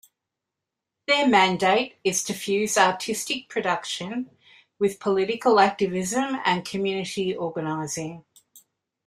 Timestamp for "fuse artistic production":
2.33-4.31